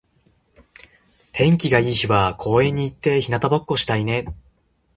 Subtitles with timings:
[1.31, 4.25] 天気が良い日は公園に行って日向ぼっこしたいね。